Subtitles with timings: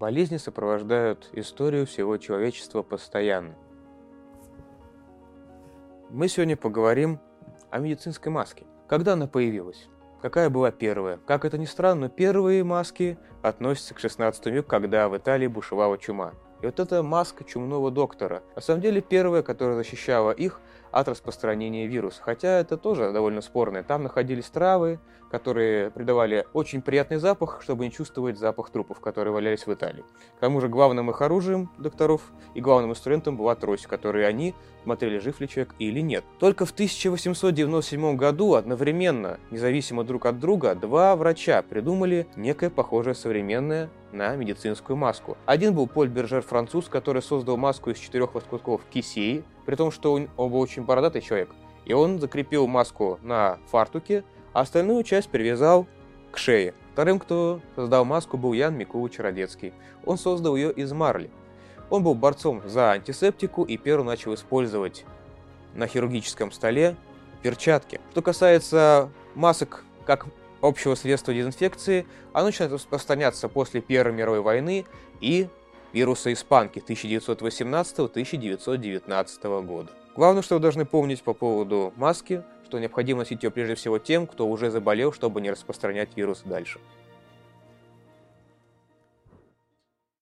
[0.00, 3.54] Болезни сопровождают историю всего человечества постоянно.
[6.08, 7.20] Мы сегодня поговорим
[7.68, 8.64] о медицинской маске.
[8.88, 9.90] Когда она появилась?
[10.22, 11.18] Какая была первая?
[11.26, 16.32] Как это ни странно, первые маски относятся к 16 веку, когда в Италии бушевала чума.
[16.62, 20.60] И вот эта маска чумного доктора, на самом деле первая, которая защищала их
[20.92, 22.20] от распространения вируса.
[22.22, 23.82] Хотя это тоже довольно спорное.
[23.82, 24.98] Там находились травы,
[25.30, 30.04] которые придавали очень приятный запах, чтобы не чувствовать запах трупов, которые валялись в Италии.
[30.36, 35.18] К тому же главным их оружием докторов и главным инструментом была трость, которой они смотрели,
[35.18, 36.24] жив ли человек или нет.
[36.38, 43.90] Только в 1897 году одновременно, независимо друг от друга, два врача придумали некое похожее современное
[44.12, 45.36] на медицинскую маску.
[45.46, 50.12] Один был Поль Бержер француз, который создал маску из четырех лоскутков кисеи, при том, что
[50.12, 51.50] он был очень бородатый человек.
[51.84, 55.86] И он закрепил маску на фартуке, а остальную часть привязал
[56.30, 56.74] к шее.
[56.92, 59.72] Вторым, кто создал маску, был Ян Микулович Родецкий.
[60.04, 61.30] Он создал ее из марли.
[61.88, 65.04] Он был борцом за антисептику и первым начал использовать
[65.74, 66.96] на хирургическом столе
[67.42, 68.00] перчатки.
[68.10, 70.26] Что касается масок как
[70.62, 74.86] общего средства дезинфекции, оно начинает распространяться после Первой мировой войны
[75.20, 75.48] и
[75.92, 79.90] вируса испанки 1918-1919 года.
[80.16, 84.26] Главное, что вы должны помнить по поводу маски, что необходимо носить ее прежде всего тем,
[84.26, 86.78] кто уже заболел, чтобы не распространять вирус дальше.